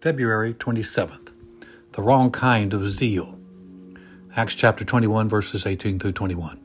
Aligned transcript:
February 0.00 0.54
27th. 0.54 1.32
The 1.90 2.02
wrong 2.02 2.30
kind 2.30 2.72
of 2.72 2.88
zeal. 2.88 3.36
Acts 4.36 4.54
chapter 4.54 4.84
21, 4.84 5.28
verses 5.28 5.66
18 5.66 5.98
through 5.98 6.12
21. 6.12 6.60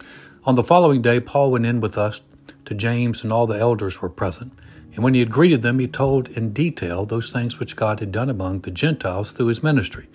On 0.46 0.54
the 0.54 0.64
following 0.64 1.02
day, 1.02 1.20
Paul 1.20 1.50
went 1.50 1.66
in 1.66 1.82
with 1.82 1.98
us 1.98 2.22
to 2.66 2.76
James, 2.76 3.24
and 3.24 3.34
all 3.34 3.48
the 3.48 3.58
elders 3.58 4.04
were 4.04 4.10
present. 4.10 4.54
And 4.94 5.04
when 5.04 5.16
he 5.16 5.20
had 5.20 5.32
greeted 5.32 5.64
them, 5.64 5.80
he 5.80 5.88
told 5.88 6.30
in 6.30 6.54
detail 6.54 7.08
those 7.08 7.32
things 7.32 7.58
which 7.58 7.76
God 7.76 8.02
had 8.02 8.12
done 8.12 8.30
among 8.30 8.60
the 8.60 8.70
Gentiles 8.70 9.32
through 9.32 9.48
his 9.48 9.64
ministry. 9.64 10.08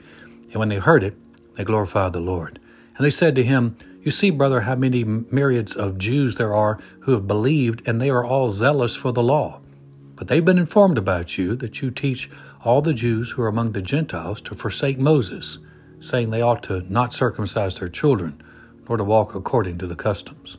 And 0.53 0.55
when 0.55 0.69
they 0.69 0.79
heard 0.79 1.03
it, 1.03 1.17
they 1.57 1.65
glorified 1.65 2.13
the 2.13 2.21
Lord. 2.21 2.61
And 2.97 3.05
they 3.05 3.11
said 3.11 3.35
to 3.35 3.43
him, 3.43 3.77
You 4.01 4.13
see, 4.13 4.31
brother, 4.31 4.61
how 4.61 4.77
many 4.77 5.03
myriads 5.03 5.75
of 5.75 5.99
Jews 5.99 6.37
there 6.37 6.55
are 6.55 6.79
who 7.01 7.13
have 7.15 7.27
believed, 7.27 7.83
and 7.85 8.01
they 8.01 8.11
are 8.11 8.25
all 8.25 8.49
zealous 8.49 8.95
for 8.95 9.11
the 9.11 9.25
law. 9.25 9.61
But 10.19 10.27
they've 10.27 10.45
been 10.45 10.59
informed 10.59 10.99
about 10.99 11.39
you 11.39 11.55
that 11.55 11.81
you 11.81 11.93
teach 11.93 12.29
all 12.65 12.83
the 12.83 12.93
Jews 12.93 13.31
who 13.31 13.43
are 13.43 13.49
among 13.49 13.71
the 13.71 13.81
Gentiles 13.81 14.41
to 14.43 14.55
forsake 14.57 14.99
Moses, 14.99 15.59
saying 16.01 16.31
they 16.31 16.43
ought 16.43 16.65
to 16.65 16.85
not 16.93 17.13
circumcise 17.13 17.79
their 17.79 17.89
children, 17.89 18.43
nor 18.89 18.97
to 18.97 19.05
walk 19.05 19.37
according 19.37 19.79
to 19.79 19.87
the 19.87 19.95
customs. 19.95 20.59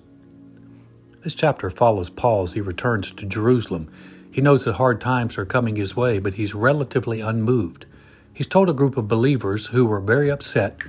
This 1.23 1.33
chapter 1.35 1.69
follows 1.69 2.09
Paul 2.09 2.43
as 2.43 2.53
he 2.53 2.61
returns 2.61 3.11
to 3.11 3.25
Jerusalem. 3.25 3.91
He 4.31 4.39
knows 4.39 4.63
that 4.63 4.75
hard 4.75 5.01
times 5.01 5.37
are 5.37 5.45
coming 5.45 5.75
his 5.75 5.93
way, 5.93 6.19
but 6.19 6.35
he's 6.35 6.55
relatively 6.55 7.19
unmoved. 7.19 7.85
He's 8.33 8.47
told 8.47 8.69
a 8.69 8.73
group 8.73 8.95
of 8.95 9.09
believers 9.09 9.67
who 9.67 9.85
were 9.85 9.99
very 9.99 10.31
upset 10.31 10.79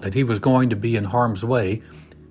that 0.00 0.14
he 0.14 0.24
was 0.24 0.40
going 0.40 0.68
to 0.70 0.76
be 0.76 0.96
in 0.96 1.04
harm's 1.04 1.44
way 1.44 1.80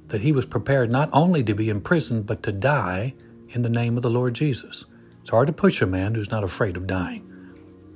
that 0.09 0.21
he 0.21 0.33
was 0.33 0.45
prepared 0.45 0.91
not 0.91 1.09
only 1.13 1.41
to 1.45 1.55
be 1.55 1.69
imprisoned, 1.69 2.25
but 2.25 2.43
to 2.43 2.51
die 2.51 3.13
in 3.49 3.61
the 3.61 3.69
name 3.69 3.95
of 3.95 4.03
the 4.03 4.09
Lord 4.09 4.33
Jesus. 4.33 4.83
It's 5.25 5.31
hard 5.31 5.47
to 5.47 5.53
push 5.53 5.81
a 5.81 5.87
man 5.87 6.13
who's 6.13 6.29
not 6.29 6.43
afraid 6.43 6.77
of 6.77 6.85
dying. 6.85 7.21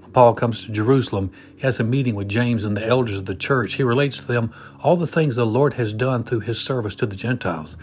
When 0.01 0.09
Paul 0.09 0.33
comes 0.33 0.65
to 0.65 0.71
Jerusalem, 0.71 1.31
he 1.55 1.61
has 1.61 1.79
a 1.79 1.83
meeting 1.83 2.15
with 2.15 2.27
James 2.27 2.65
and 2.65 2.75
the 2.75 2.83
elders 2.83 3.20
of 3.20 3.27
the 3.27 3.35
church. 3.35 3.75
He 3.75 3.83
relates 3.83 4.17
to 4.17 4.25
them 4.25 4.51
all 4.81 4.95
the 4.95 5.05
things 5.05 5.35
the 5.35 5.45
Lord 5.45 5.73
has 5.73 5.93
done 5.93 6.23
through 6.23 6.39
his 6.39 6.59
service 6.59 6.95
to 6.95 7.05
the 7.05 7.15
Gentiles. 7.15 7.77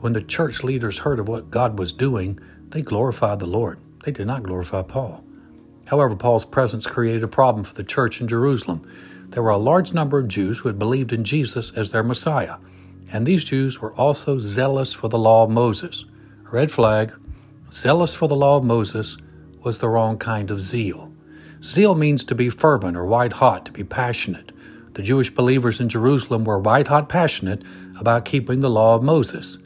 When 0.00 0.14
the 0.14 0.20
church 0.20 0.64
leaders 0.64 0.98
heard 0.98 1.20
of 1.20 1.28
what 1.28 1.52
God 1.52 1.78
was 1.78 1.92
doing, 1.92 2.40
they 2.70 2.82
glorified 2.82 3.38
the 3.38 3.46
Lord. 3.46 3.78
They 4.02 4.10
did 4.10 4.26
not 4.26 4.42
glorify 4.42 4.82
Paul. 4.82 5.22
However, 5.84 6.16
Paul's 6.16 6.44
presence 6.44 6.84
created 6.84 7.22
a 7.22 7.28
problem 7.28 7.62
for 7.62 7.74
the 7.74 7.84
church 7.84 8.20
in 8.20 8.26
Jerusalem. 8.26 8.84
There 9.28 9.44
were 9.44 9.50
a 9.50 9.58
large 9.58 9.94
number 9.94 10.18
of 10.18 10.26
Jews 10.26 10.58
who 10.58 10.68
had 10.68 10.78
believed 10.80 11.12
in 11.12 11.22
Jesus 11.22 11.70
as 11.76 11.92
their 11.92 12.02
Messiah, 12.02 12.56
and 13.12 13.24
these 13.24 13.44
Jews 13.44 13.80
were 13.80 13.94
also 13.94 14.40
zealous 14.40 14.92
for 14.92 15.06
the 15.06 15.18
law 15.20 15.44
of 15.44 15.50
Moses. 15.50 16.04
Red 16.50 16.72
flag 16.72 17.12
Zealous 17.70 18.14
for 18.14 18.28
the 18.28 18.36
law 18.36 18.56
of 18.56 18.64
Moses 18.64 19.18
was 19.62 19.78
the 19.78 19.90
wrong 19.90 20.16
kind 20.16 20.50
of 20.50 20.60
zeal. 20.60 21.12
Zeal 21.62 21.94
means 21.94 22.24
to 22.24 22.34
be 22.34 22.48
fervent 22.48 22.96
or 22.96 23.04
white 23.04 23.34
hot, 23.34 23.66
to 23.66 23.72
be 23.72 23.84
passionate. 23.84 24.52
The 24.94 25.02
Jewish 25.02 25.30
believers 25.30 25.78
in 25.78 25.90
Jerusalem 25.90 26.44
were 26.44 26.58
white 26.58 26.88
hot 26.88 27.10
passionate 27.10 27.62
about 28.00 28.24
keeping 28.24 28.60
the 28.60 28.70
law 28.70 28.94
of 28.94 29.02
Moses. 29.02 29.58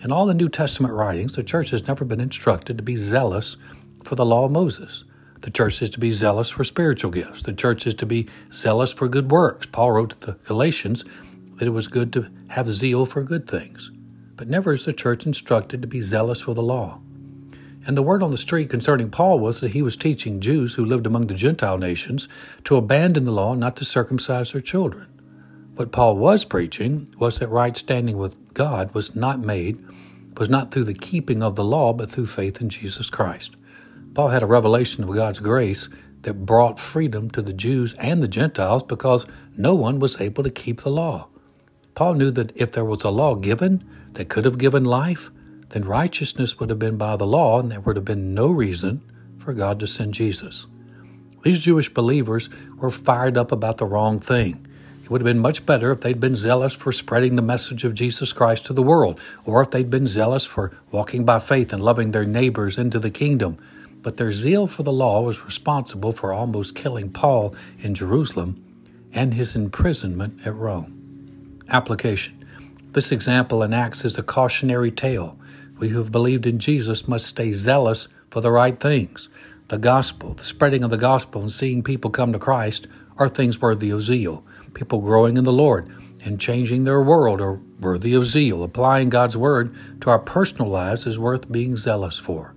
In 0.00 0.10
all 0.10 0.24
the 0.24 0.32
New 0.32 0.48
Testament 0.48 0.94
writings, 0.94 1.36
the 1.36 1.42
church 1.42 1.70
has 1.70 1.86
never 1.86 2.06
been 2.06 2.20
instructed 2.20 2.78
to 2.78 2.82
be 2.82 2.96
zealous 2.96 3.58
for 4.02 4.14
the 4.14 4.24
law 4.24 4.46
of 4.46 4.50
Moses. 4.50 5.04
The 5.42 5.50
church 5.50 5.82
is 5.82 5.90
to 5.90 6.00
be 6.00 6.10
zealous 6.10 6.48
for 6.48 6.64
spiritual 6.64 7.10
gifts. 7.10 7.42
The 7.42 7.52
church 7.52 7.86
is 7.86 7.94
to 7.96 8.06
be 8.06 8.28
zealous 8.50 8.92
for 8.92 9.08
good 9.08 9.30
works. 9.30 9.66
Paul 9.66 9.92
wrote 9.92 10.10
to 10.10 10.20
the 10.20 10.32
Galatians 10.46 11.04
that 11.56 11.66
it 11.66 11.72
was 11.72 11.86
good 11.86 12.14
to 12.14 12.30
have 12.48 12.70
zeal 12.70 13.04
for 13.04 13.22
good 13.22 13.46
things. 13.46 13.90
But 14.36 14.48
never 14.48 14.72
is 14.72 14.86
the 14.86 14.92
church 14.94 15.26
instructed 15.26 15.82
to 15.82 15.88
be 15.88 16.00
zealous 16.00 16.40
for 16.40 16.54
the 16.54 16.62
law. 16.62 17.00
And 17.84 17.96
the 17.96 18.02
word 18.02 18.22
on 18.22 18.30
the 18.30 18.38
street 18.38 18.70
concerning 18.70 19.10
Paul 19.10 19.40
was 19.40 19.60
that 19.60 19.72
he 19.72 19.82
was 19.82 19.96
teaching 19.96 20.40
Jews 20.40 20.74
who 20.74 20.84
lived 20.84 21.06
among 21.06 21.26
the 21.26 21.34
Gentile 21.34 21.78
nations 21.78 22.28
to 22.64 22.76
abandon 22.76 23.24
the 23.24 23.32
law, 23.32 23.54
not 23.54 23.76
to 23.76 23.84
circumcise 23.84 24.52
their 24.52 24.60
children. 24.60 25.08
What 25.74 25.90
Paul 25.90 26.16
was 26.16 26.44
preaching 26.44 27.12
was 27.18 27.38
that 27.38 27.48
right 27.48 27.76
standing 27.76 28.18
with 28.18 28.54
God 28.54 28.94
was 28.94 29.16
not 29.16 29.40
made, 29.40 29.82
was 30.36 30.48
not 30.48 30.70
through 30.70 30.84
the 30.84 30.94
keeping 30.94 31.42
of 31.42 31.56
the 31.56 31.64
law, 31.64 31.92
but 31.92 32.10
through 32.10 32.26
faith 32.26 32.60
in 32.60 32.68
Jesus 32.68 33.10
Christ. 33.10 33.56
Paul 34.14 34.28
had 34.28 34.42
a 34.42 34.46
revelation 34.46 35.02
of 35.02 35.14
God's 35.14 35.40
grace 35.40 35.88
that 36.22 36.46
brought 36.46 36.78
freedom 36.78 37.30
to 37.30 37.42
the 37.42 37.52
Jews 37.52 37.94
and 37.94 38.22
the 38.22 38.28
Gentiles 38.28 38.82
because 38.82 39.26
no 39.56 39.74
one 39.74 39.98
was 39.98 40.20
able 40.20 40.44
to 40.44 40.50
keep 40.50 40.82
the 40.82 40.90
law. 40.90 41.28
Paul 41.94 42.14
knew 42.14 42.30
that 42.30 42.52
if 42.54 42.72
there 42.72 42.84
was 42.84 43.02
a 43.02 43.10
law 43.10 43.34
given 43.34 43.82
that 44.12 44.28
could 44.28 44.44
have 44.44 44.58
given 44.58 44.84
life, 44.84 45.30
then 45.72 45.84
righteousness 45.84 46.60
would 46.60 46.68
have 46.68 46.78
been 46.78 46.98
by 46.98 47.16
the 47.16 47.26
law, 47.26 47.58
and 47.58 47.72
there 47.72 47.80
would 47.80 47.96
have 47.96 48.04
been 48.04 48.34
no 48.34 48.48
reason 48.48 49.02
for 49.38 49.52
God 49.54 49.80
to 49.80 49.86
send 49.86 50.14
Jesus. 50.14 50.66
These 51.42 51.60
Jewish 51.60 51.92
believers 51.92 52.50
were 52.76 52.90
fired 52.90 53.36
up 53.36 53.50
about 53.50 53.78
the 53.78 53.86
wrong 53.86 54.20
thing. 54.20 54.66
It 55.02 55.10
would 55.10 55.20
have 55.20 55.26
been 55.26 55.40
much 55.40 55.66
better 55.66 55.90
if 55.90 56.00
they'd 56.00 56.20
been 56.20 56.36
zealous 56.36 56.74
for 56.74 56.92
spreading 56.92 57.36
the 57.36 57.42
message 57.42 57.84
of 57.84 57.94
Jesus 57.94 58.32
Christ 58.32 58.66
to 58.66 58.72
the 58.72 58.82
world, 58.82 59.18
or 59.44 59.62
if 59.62 59.70
they'd 59.70 59.90
been 59.90 60.06
zealous 60.06 60.44
for 60.44 60.76
walking 60.90 61.24
by 61.24 61.38
faith 61.38 61.72
and 61.72 61.82
loving 61.82 62.12
their 62.12 62.24
neighbors 62.24 62.78
into 62.78 62.98
the 62.98 63.10
kingdom. 63.10 63.58
But 64.02 64.18
their 64.18 64.30
zeal 64.30 64.66
for 64.66 64.82
the 64.82 64.92
law 64.92 65.22
was 65.22 65.44
responsible 65.44 66.12
for 66.12 66.32
almost 66.32 66.74
killing 66.74 67.10
Paul 67.10 67.54
in 67.80 67.94
Jerusalem 67.94 68.62
and 69.12 69.34
his 69.34 69.56
imprisonment 69.56 70.46
at 70.46 70.54
Rome. 70.54 71.58
Application 71.68 72.44
This 72.92 73.10
example 73.10 73.62
in 73.62 73.72
Acts 73.72 74.04
is 74.04 74.18
a 74.18 74.22
cautionary 74.22 74.90
tale 74.90 75.38
we 75.82 75.88
who 75.88 75.98
have 75.98 76.12
believed 76.12 76.46
in 76.46 76.60
Jesus 76.60 77.08
must 77.08 77.26
stay 77.26 77.50
zealous 77.50 78.06
for 78.30 78.40
the 78.40 78.52
right 78.52 78.78
things. 78.78 79.28
The 79.66 79.78
gospel, 79.78 80.32
the 80.32 80.44
spreading 80.44 80.84
of 80.84 80.90
the 80.90 80.96
gospel, 80.96 81.40
and 81.40 81.50
seeing 81.50 81.82
people 81.82 82.08
come 82.08 82.32
to 82.32 82.38
Christ 82.38 82.86
are 83.18 83.28
things 83.28 83.60
worthy 83.60 83.90
of 83.90 84.00
zeal. 84.00 84.44
People 84.74 85.00
growing 85.00 85.36
in 85.36 85.42
the 85.42 85.52
Lord 85.52 85.92
and 86.22 86.40
changing 86.40 86.84
their 86.84 87.02
world 87.02 87.40
are 87.40 87.58
worthy 87.80 88.14
of 88.14 88.26
zeal. 88.26 88.62
Applying 88.62 89.08
God's 89.08 89.36
word 89.36 89.74
to 90.02 90.10
our 90.10 90.20
personal 90.20 90.70
lives 90.70 91.04
is 91.04 91.18
worth 91.18 91.50
being 91.50 91.76
zealous 91.76 92.16
for. 92.16 92.54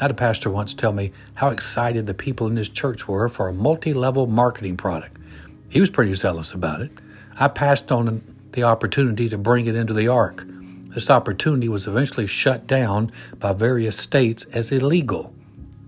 I 0.00 0.02
had 0.02 0.10
a 0.10 0.14
pastor 0.14 0.50
once 0.50 0.74
tell 0.74 0.92
me 0.92 1.12
how 1.34 1.50
excited 1.50 2.08
the 2.08 2.14
people 2.14 2.48
in 2.48 2.56
his 2.56 2.68
church 2.68 3.06
were 3.06 3.28
for 3.28 3.46
a 3.46 3.52
multi 3.52 3.94
level 3.94 4.26
marketing 4.26 4.76
product. 4.76 5.16
He 5.68 5.78
was 5.78 5.88
pretty 5.88 6.14
zealous 6.14 6.52
about 6.52 6.80
it. 6.80 6.90
I 7.38 7.46
passed 7.46 7.92
on 7.92 8.24
the 8.50 8.64
opportunity 8.64 9.28
to 9.28 9.38
bring 9.38 9.66
it 9.66 9.76
into 9.76 9.94
the 9.94 10.08
ark. 10.08 10.44
This 10.90 11.08
opportunity 11.08 11.68
was 11.68 11.86
eventually 11.86 12.26
shut 12.26 12.66
down 12.66 13.12
by 13.38 13.52
various 13.52 13.96
states 13.96 14.44
as 14.46 14.72
illegal. 14.72 15.32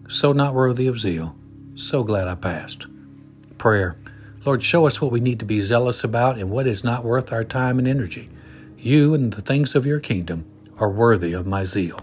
So 0.09 0.33
not 0.33 0.55
worthy 0.55 0.87
of 0.87 1.01
zeal. 1.01 1.35
So 1.75 2.05
glad 2.05 2.29
I 2.29 2.37
passed. 2.37 2.87
Prayer. 3.59 3.97
Lord, 4.45 4.63
show 4.63 4.87
us 4.87 5.01
what 5.01 5.13
we 5.13 5.21
need 5.21 5.39
to 5.41 5.45
be 5.45 5.61
zealous 5.61 6.05
about 6.05 6.39
and 6.39 6.51
what 6.51 6.67
is 6.67 6.85
not 6.85 7.05
worth 7.05 7.33
our 7.33 7.45
time 7.45 7.79
and 7.79 7.89
energy. 7.89 8.29
You 8.79 9.15
and 9.15 9.33
the 9.33 9.43
things 9.43 9.75
of 9.75 9.87
your 9.87 10.01
kingdom 10.01 10.45
are 10.79 10.91
worthy 10.91 11.33
of 11.33 11.47
my 11.47 11.65
zeal. 11.65 12.01